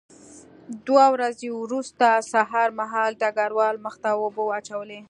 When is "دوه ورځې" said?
0.87-1.47